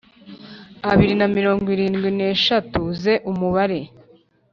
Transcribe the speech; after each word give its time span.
Abiri 0.91 1.13
na 1.19 1.27
mirongo 1.35 1.65
irindwi 1.75 2.09
n 2.17 2.19
eshatu 2.33 2.81
ze 3.01 3.13
umubare 3.31 3.79